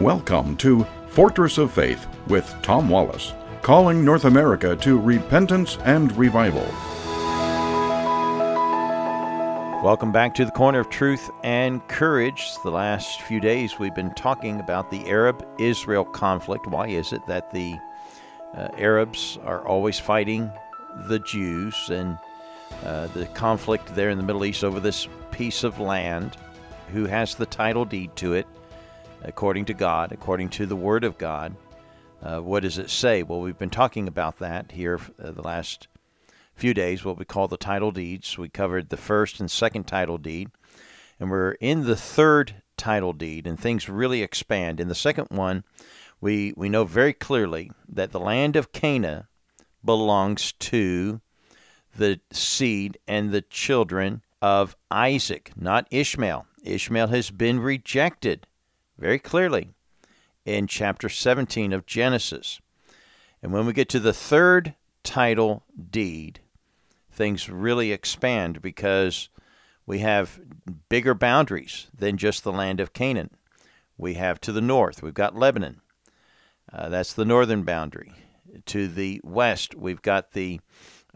[0.00, 6.64] Welcome to Fortress of Faith with Tom Wallace, calling North America to repentance and revival.
[9.84, 12.50] Welcome back to the Corner of Truth and Courage.
[12.64, 16.66] The last few days we've been talking about the Arab Israel conflict.
[16.66, 17.76] Why is it that the
[18.56, 20.50] uh, Arabs are always fighting
[21.08, 22.16] the Jews and
[22.86, 26.38] uh, the conflict there in the Middle East over this piece of land?
[26.94, 28.46] Who has the title deed to it?
[29.22, 31.56] According to God, according to the Word of God.
[32.22, 33.22] Uh, what does it say?
[33.22, 35.88] Well, we've been talking about that here uh, the last
[36.54, 38.36] few days, what we call the title deeds.
[38.36, 40.50] We covered the first and second title deed,
[41.18, 44.80] and we're in the third title deed, and things really expand.
[44.80, 45.64] In the second one,
[46.20, 49.24] we, we know very clearly that the land of Canaan
[49.82, 51.20] belongs to
[51.96, 56.46] the seed and the children of Isaac, not Ishmael.
[56.62, 58.46] Ishmael has been rejected
[59.00, 59.70] very clearly
[60.44, 62.60] in chapter 17 of Genesis.
[63.42, 66.40] And when we get to the third title deed,
[67.10, 69.30] things really expand because
[69.86, 70.38] we have
[70.90, 73.30] bigger boundaries than just the land of Canaan.
[73.96, 75.80] We have to the north, we've got Lebanon.
[76.70, 78.12] Uh, that's the northern boundary.
[78.66, 80.60] To the west, we've got the,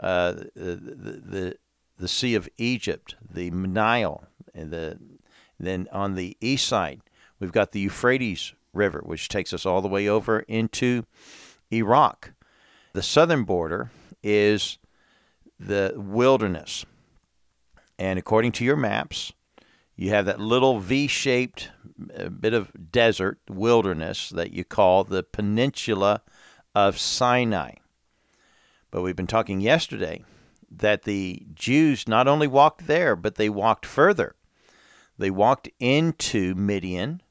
[0.00, 1.58] uh, the, the,
[1.98, 4.98] the Sea of Egypt, the Nile, and the,
[5.60, 7.00] then on the east side,
[7.40, 11.04] We've got the Euphrates River, which takes us all the way over into
[11.72, 12.32] Iraq.
[12.92, 13.90] The southern border
[14.22, 14.78] is
[15.58, 16.84] the wilderness.
[17.98, 19.32] And according to your maps,
[19.96, 21.70] you have that little V shaped
[22.16, 26.22] uh, bit of desert wilderness that you call the Peninsula
[26.74, 27.74] of Sinai.
[28.90, 30.24] But we've been talking yesterday
[30.70, 34.34] that the Jews not only walked there, but they walked further.
[35.16, 37.22] They walked into Midian,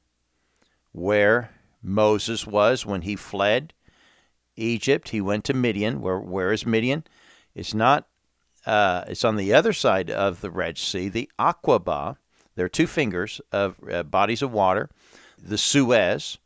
[0.94, 1.50] where
[1.82, 3.74] Moses was when he fled
[4.56, 5.10] Egypt.
[5.10, 6.00] He went to Midian.
[6.00, 7.04] Where where is Midian?
[7.54, 8.06] It's not.
[8.64, 12.16] Uh, it's on the other side of the Red Sea, the Aqaba.
[12.54, 14.88] There are two fingers of uh, bodies of water.
[15.36, 16.38] The Suez,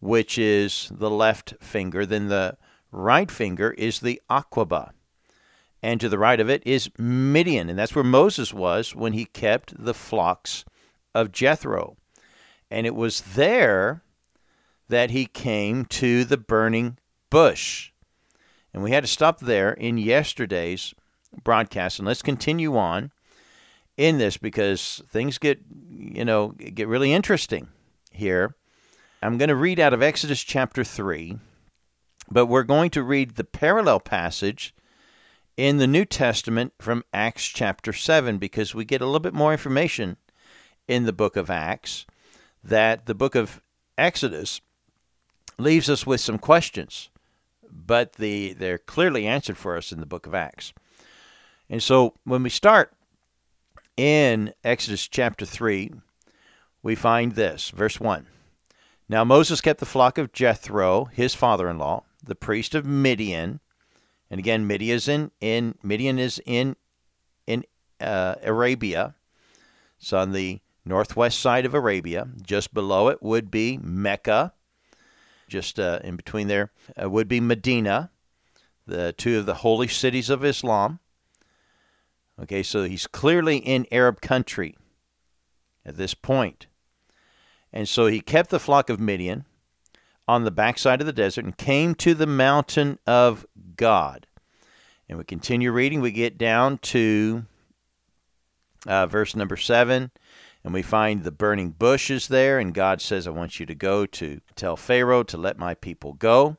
[0.00, 2.04] which is the left finger.
[2.04, 2.58] Then the
[2.92, 4.90] right finger is the Aqaba.
[5.82, 7.70] And to the right of it is Midian.
[7.70, 10.66] And that's where Moses was when he kept the flocks
[11.14, 11.96] of Jethro.
[12.70, 14.02] And it was there
[14.88, 16.98] that he came to the burning
[17.30, 17.92] bush.
[18.72, 20.94] And we had to stop there in yesterday's
[21.42, 21.98] broadcast.
[21.98, 23.10] And let's continue on
[23.96, 25.60] in this because things get,
[25.90, 27.68] you know, get really interesting
[28.12, 28.54] here.
[29.22, 31.38] I'm going to read out of Exodus chapter 3,
[32.30, 34.74] but we're going to read the parallel passage
[35.56, 39.52] in the New Testament from Acts chapter 7 because we get a little bit more
[39.52, 40.16] information
[40.88, 42.06] in the book of Acts
[42.62, 43.62] that the book of
[43.96, 44.60] Exodus
[45.58, 47.10] leaves us with some questions,
[47.70, 50.72] but the, they're clearly answered for us in the book of Acts.
[51.68, 52.92] And so when we start
[53.96, 55.92] in Exodus chapter 3,
[56.82, 58.26] we find this, verse 1.
[59.08, 63.60] Now Moses kept the flock of Jethro, his father in law, the priest of Midian.
[64.30, 66.76] And again, Midian is in, in Midian is in
[67.46, 67.64] in
[68.00, 69.14] uh, Arabia.
[69.98, 70.60] It's on the
[70.90, 72.28] northwest side of Arabia.
[72.42, 74.52] Just below it would be Mecca.
[75.48, 76.70] Just uh, in between there
[77.00, 78.10] uh, would be Medina,
[78.86, 80.98] the two of the holy cities of Islam.
[82.42, 84.76] Okay, so he's clearly in Arab country
[85.86, 86.66] at this point.
[87.72, 89.44] And so he kept the flock of Midian
[90.26, 93.46] on the backside of the desert and came to the mountain of
[93.76, 94.26] God.
[95.08, 96.00] And we continue reading.
[96.00, 97.44] We get down to
[98.86, 100.10] uh, verse number 7
[100.64, 104.06] and we find the burning bushes there, and God says, I want you to go
[104.06, 106.56] to tell Pharaoh to let my people go.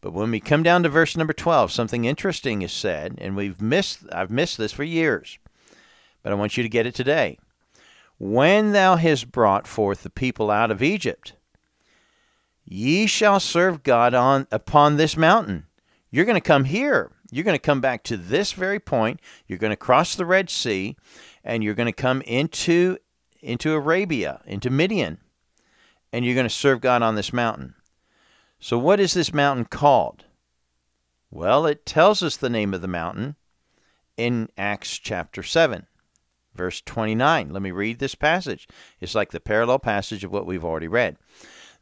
[0.00, 3.60] But when we come down to verse number 12, something interesting is said, and we've
[3.60, 5.38] missed I've missed this for years.
[6.22, 7.38] But I want you to get it today.
[8.18, 11.34] When thou hast brought forth the people out of Egypt,
[12.64, 15.66] ye shall serve God on upon this mountain.
[16.10, 17.12] You're going to come here.
[17.30, 19.20] You're going to come back to this very point.
[19.46, 20.96] You're going to cross the Red Sea,
[21.44, 22.98] and you're going to come into
[23.42, 25.18] into Arabia, into Midian,
[26.12, 27.74] and you're going to serve God on this mountain.
[28.58, 30.24] So, what is this mountain called?
[31.30, 33.36] Well, it tells us the name of the mountain
[34.16, 35.86] in Acts chapter 7,
[36.54, 37.50] verse 29.
[37.50, 38.68] Let me read this passage.
[39.00, 41.16] It's like the parallel passage of what we've already read.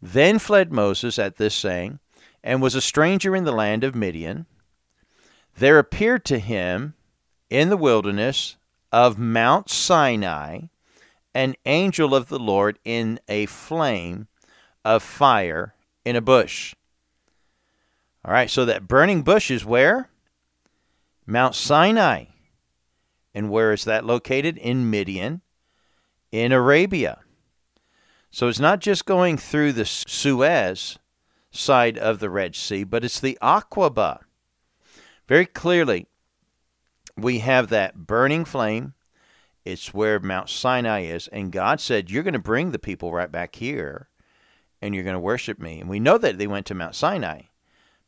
[0.01, 1.99] Then fled Moses at this saying,
[2.45, 4.47] and was a stranger in the land of Midian.
[5.57, 6.95] There appeared to him
[7.51, 8.57] in the wilderness
[8.93, 10.61] of Mount Sinai
[11.39, 14.27] an angel of the Lord in a flame
[14.85, 15.73] of fire
[16.05, 16.75] in a bush.
[18.25, 20.11] All right, so that burning bush is where?
[21.27, 22.25] Mount Sinai.
[23.33, 24.59] And where is that located?
[24.59, 25.43] In Midian,
[26.33, 27.21] in Arabia.
[28.33, 30.99] So it's not just going through the Suez
[31.53, 34.23] side of the Red Sea, but it's the Aqaba.
[35.29, 36.09] Very clearly,
[37.17, 38.95] we have that burning flame.
[39.65, 41.29] It's where Mount Sinai is.
[41.29, 44.09] And God said, You're going to bring the people right back here
[44.81, 45.81] and you're going to worship me.
[45.81, 47.43] And we know that they went to Mount Sinai.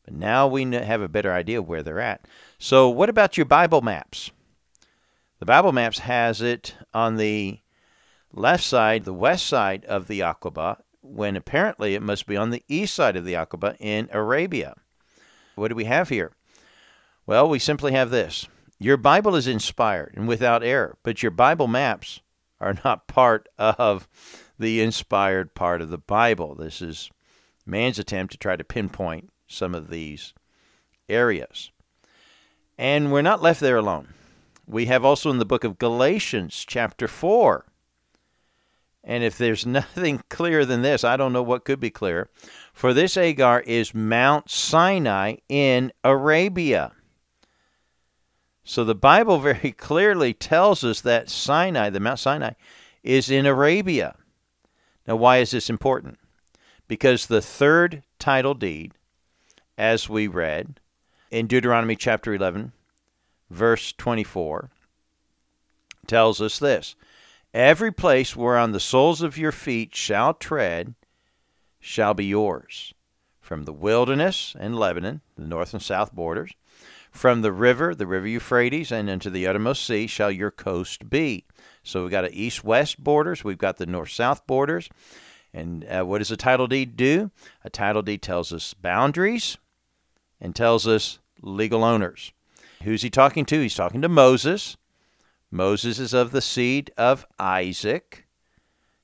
[0.05, 2.27] But now we have a better idea of where they're at.
[2.59, 4.31] So, what about your Bible maps?
[5.39, 7.61] The Bible maps has it on the
[8.33, 12.63] left side, the west side of the Aqaba, when apparently it must be on the
[12.69, 14.75] east side of the Aqaba in Arabia.
[15.55, 16.33] What do we have here?
[17.27, 18.47] Well, we simply have this.
[18.83, 22.21] Your Bible is inspired and without error, but your Bible maps
[22.59, 24.09] are not part of
[24.59, 26.55] the inspired part of the Bible.
[26.55, 27.11] This is
[27.67, 30.33] man's attempt to try to pinpoint some of these
[31.11, 31.71] areas.
[32.79, 34.15] And we're not left there alone.
[34.67, 37.67] We have also in the book of Galatians, chapter 4.
[39.05, 42.31] And if there's nothing clearer than this, I don't know what could be clearer.
[42.73, 46.93] For this Agar is Mount Sinai in Arabia.
[48.65, 52.53] So the Bible very clearly tells us that Sinai, the Mount Sinai,
[53.03, 54.15] is in Arabia.
[55.07, 56.19] Now, why is this important?
[56.87, 58.93] Because the third title deed
[59.79, 60.81] as we read
[61.31, 62.73] in Deuteronomy chapter 11,
[63.49, 64.71] verse 24,
[66.07, 66.97] tells us this
[67.55, 70.95] Every place whereon the soles of your feet shall tread
[71.81, 72.93] shall be yours,
[73.41, 76.53] from the wilderness and Lebanon, the north and south borders,
[77.11, 81.45] from the river, the river Euphrates, and into the uttermost sea shall your coast be.
[81.83, 84.89] So we've got an east west borders, we've got the north south borders.
[85.53, 87.33] And uh, what does a title deed do?
[87.65, 89.59] A title deed tells us boundaries,
[90.41, 92.33] and tells us legal owners.
[92.85, 93.61] Who's he talking to?
[93.61, 94.77] He's talking to Moses.
[95.51, 98.27] Moses is of the seed of Isaac,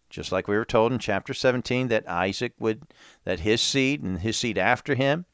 [0.09, 2.83] just like we were told in chapter 17 that Isaac would,
[3.25, 5.27] that his seed and his seed after him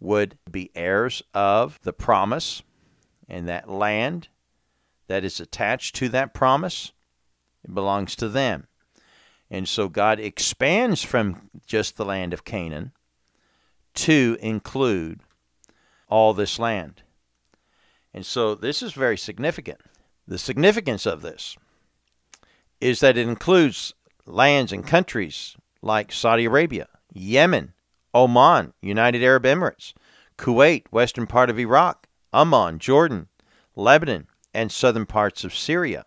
[0.00, 2.62] would be heirs of the promise
[3.28, 4.28] and that land
[5.08, 6.92] that is attached to that promise
[7.64, 8.68] it belongs to them.
[9.50, 12.92] And so God expands from just the land of Canaan
[13.94, 15.20] to include
[16.08, 17.02] all this land.
[18.12, 19.80] And so this is very significant.
[20.26, 21.56] The significance of this
[22.80, 23.94] is that it includes
[24.26, 27.72] lands and countries like Saudi Arabia, Yemen,
[28.14, 29.92] Oman, United Arab Emirates,
[30.38, 33.28] Kuwait, western part of Iraq, Amman, Jordan,
[33.74, 36.04] Lebanon, and southern parts of Syria.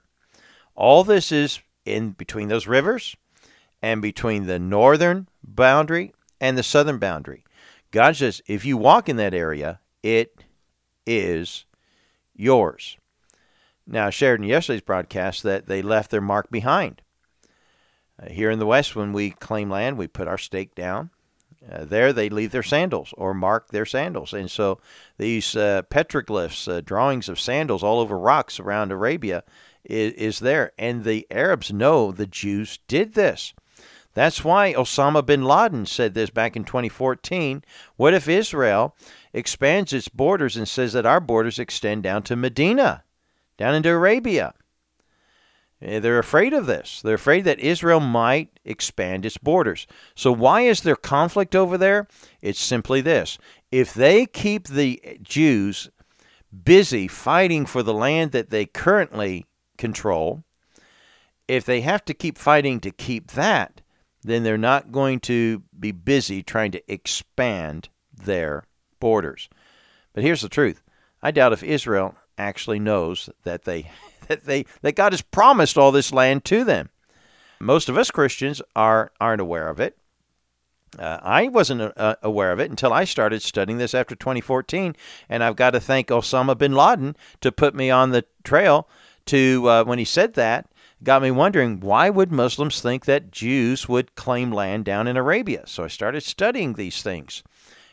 [0.76, 3.16] All this is in between those rivers
[3.82, 7.44] and between the northern boundary and the southern boundary.
[7.92, 10.44] God says, if you walk in that area, it
[11.06, 11.66] is
[12.36, 12.98] yours.
[13.88, 17.02] Now, I shared in yesterday's broadcast that they left their mark behind.
[18.22, 21.10] Uh, here in the West, when we claim land, we put our stake down.
[21.68, 24.34] Uh, there, they leave their sandals or mark their sandals.
[24.34, 24.80] And so
[25.18, 29.44] these uh, petroglyphs, uh, drawings of sandals all over rocks around Arabia,
[29.84, 30.72] is, is there.
[30.78, 33.54] And the Arabs know the Jews did this.
[34.14, 37.64] That's why Osama bin Laden said this back in 2014.
[37.96, 38.96] What if Israel
[39.34, 43.04] expands its borders and says that our borders extend down to Medina,
[43.58, 44.54] down into Arabia?
[45.82, 47.02] Eh, they're afraid of this.
[47.02, 49.88] They're afraid that Israel might expand its borders.
[50.16, 52.08] So, why is there conflict over there?
[52.42, 53.38] It's simply this
[53.72, 55.90] if they keep the Jews
[56.64, 59.46] busy fighting for the land that they currently
[59.78, 60.44] control,
[61.48, 63.82] if they have to keep fighting to keep that,
[64.22, 68.64] then they're not going to be busy trying to expand their
[69.00, 69.50] borders.
[70.14, 70.82] But here's the truth.
[71.22, 73.90] I doubt if Israel actually knows that they
[74.30, 76.90] that they that God has promised all this land to them.
[77.60, 79.98] Most of us Christians are aren't aware of it.
[80.98, 84.96] Uh, I wasn't uh, aware of it until I started studying this after 2014,
[85.28, 88.88] and I've got to thank Osama bin Laden to put me on the trail
[89.26, 90.68] to uh, when he said that
[91.04, 95.64] got me wondering why would Muslims think that Jews would claim land down in Arabia?
[95.66, 97.44] So I started studying these things.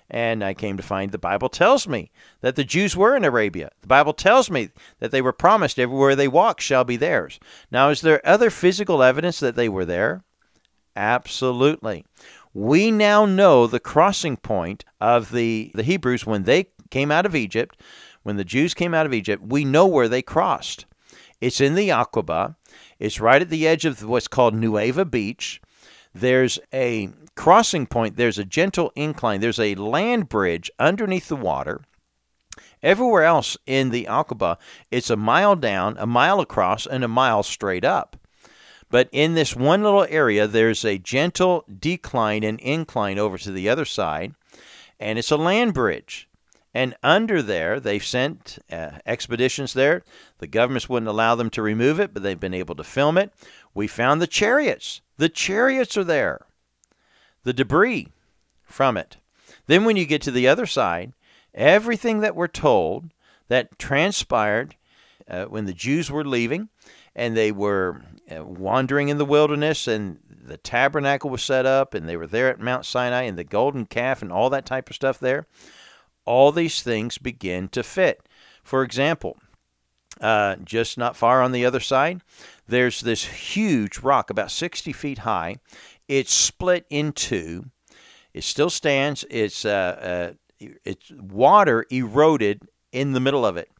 [0.08, 2.10] And I came to find the Bible tells me
[2.40, 3.70] that the Jews were in Arabia.
[3.80, 4.70] The Bible tells me
[5.00, 7.40] that they were promised everywhere they walk shall be theirs.
[7.70, 10.22] Now, is there other physical evidence that they were there?
[10.94, 12.04] Absolutely.
[12.54, 17.34] We now know the crossing point of the, the Hebrews when they came out of
[17.34, 17.82] Egypt.
[18.22, 20.86] When the Jews came out of Egypt, we know where they crossed.
[21.40, 22.56] It's in the Aqaba.
[22.98, 25.60] It's right at the edge of what's called Nuweiba Beach.
[26.14, 31.82] there's a crossing point, there's a gentle incline, there's a land bridge underneath the water.
[32.82, 34.56] Everywhere else in the Aqaba,
[34.90, 38.16] it's a mile down, a mile across, and a mile straight up.
[38.90, 43.68] But in this one little area, there's a gentle decline and incline over to the
[43.68, 44.34] other side,
[44.98, 46.28] and it's a land bridge.
[46.72, 50.04] And under there, they've sent uh, expeditions there.
[50.38, 53.32] The governments wouldn't allow them to remove it, but they've been able to film it.
[53.74, 55.00] We found the chariots.
[55.16, 56.46] The chariots are there.
[57.46, 58.08] The debris
[58.64, 59.18] from it.
[59.68, 61.12] Then, when you get to the other side,
[61.54, 63.12] everything that we're told
[63.46, 64.74] that transpired
[65.30, 66.70] uh, when the Jews were leaving
[67.14, 72.08] and they were uh, wandering in the wilderness and the tabernacle was set up and
[72.08, 74.96] they were there at Mount Sinai and the golden calf and all that type of
[74.96, 75.46] stuff there,
[76.24, 78.28] all these things begin to fit.
[78.64, 79.36] For example,
[80.20, 82.22] uh, just not far on the other side,
[82.66, 85.56] there's this huge rock about 60 feet high.
[86.08, 87.66] It's split in two.
[88.32, 89.24] It still stands.
[89.30, 93.70] It's uh, uh, it's water eroded in the middle of it,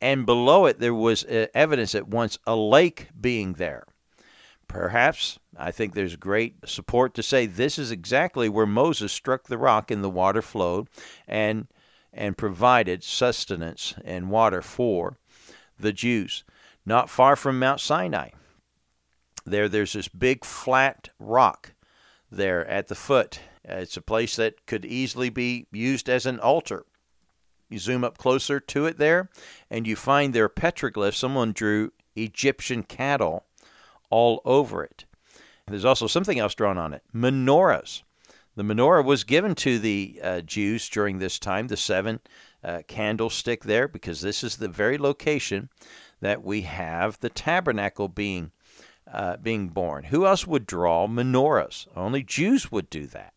[0.00, 3.84] and below it there was uh, evidence at once a lake being there.
[4.68, 9.58] Perhaps I think there's great support to say this is exactly where Moses struck the
[9.58, 10.88] rock and the water flowed,
[11.28, 11.68] and
[12.12, 15.18] and provided sustenance and water for
[15.78, 16.42] the Jews.
[16.84, 18.30] Not far from Mount Sinai,
[19.44, 21.74] there there's this big flat rock
[22.30, 23.40] there at the foot.
[23.64, 26.84] It's a place that could easily be used as an altar.
[27.68, 29.28] You zoom up closer to it there,
[29.70, 31.14] and you find there petroglyphs.
[31.14, 33.44] Someone drew Egyptian cattle
[34.08, 35.04] all over it.
[35.66, 38.02] There's also something else drawn on it menorahs.
[38.54, 42.20] The menorah was given to the uh, Jews during this time, the seven
[42.64, 45.68] uh, candlestick there, because this is the very location
[46.20, 48.52] that we have the tabernacle being
[49.12, 50.04] uh, being born.
[50.04, 51.86] Who else would draw menorahs?
[51.96, 53.32] Only Jews would do that.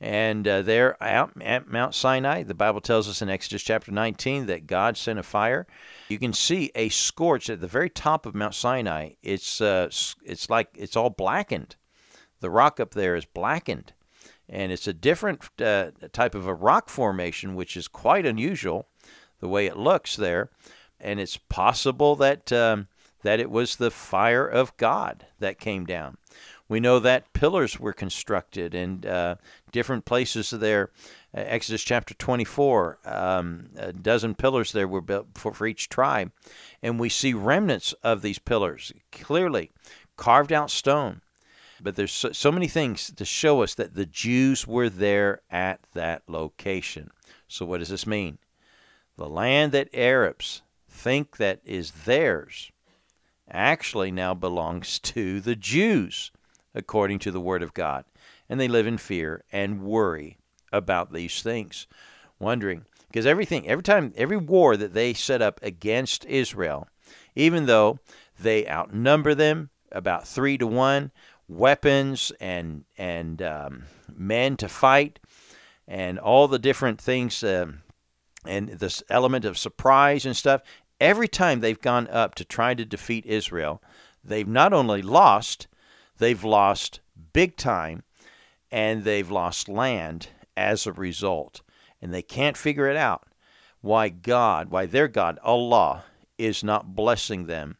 [0.00, 4.46] And uh, there out at Mount Sinai, the Bible tells us in Exodus chapter 19
[4.46, 5.66] that God sent a fire.
[6.08, 9.12] You can see a scorch at the very top of Mount Sinai.
[9.22, 9.88] It's uh,
[10.24, 11.76] it's like it's all blackened.
[12.40, 13.94] The rock up there is blackened,
[14.46, 18.88] and it's a different uh, type of a rock formation, which is quite unusual,
[19.40, 20.50] the way it looks there.
[21.00, 22.88] And it's possible that um,
[23.24, 26.18] that it was the fire of God that came down.
[26.68, 29.36] We know that pillars were constructed in uh,
[29.72, 30.90] different places there.
[31.34, 36.32] Uh, Exodus chapter 24, um, a dozen pillars there were built for, for each tribe.
[36.82, 39.70] And we see remnants of these pillars clearly
[40.16, 41.22] carved out stone.
[41.80, 45.80] But there's so, so many things to show us that the Jews were there at
[45.94, 47.10] that location.
[47.48, 48.38] So, what does this mean?
[49.16, 52.70] The land that Arabs think that is theirs
[53.50, 56.30] actually now belongs to the Jews,
[56.74, 58.04] according to the Word of God.
[58.48, 60.38] And they live in fear and worry
[60.72, 61.86] about these things,
[62.38, 62.84] wondering
[63.14, 66.88] because everything, every time, every war that they set up against Israel,
[67.36, 68.00] even though
[68.40, 71.12] they outnumber them about three to one,
[71.46, 75.20] weapons and and um, men to fight,
[75.86, 77.82] and all the different things, um,
[78.44, 80.62] and this element of surprise and stuff,
[81.00, 83.82] every time they've gone up to try to defeat Israel,
[84.22, 85.66] they've not only lost,
[86.18, 87.00] they've lost
[87.32, 88.02] big time,
[88.70, 91.62] and they've lost land as a result.
[92.00, 93.26] And they can't figure it out
[93.80, 96.04] why God, why their God, Allah,
[96.38, 97.76] is not blessing them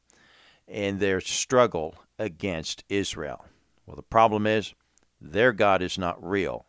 [0.68, 3.44] in their struggle against Israel.
[3.86, 4.74] Well, the problem is
[5.20, 6.66] their God is not real.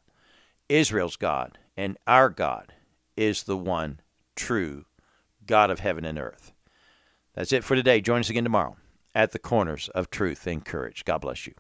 [0.69, 2.73] Israel's God and our God
[3.15, 3.99] is the one
[4.35, 4.85] true
[5.45, 6.53] God of heaven and earth.
[7.33, 8.01] That's it for today.
[8.01, 8.77] Join us again tomorrow
[9.13, 11.05] at the corners of truth and courage.
[11.05, 11.53] God bless you.